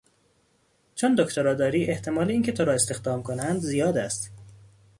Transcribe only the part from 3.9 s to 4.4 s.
است.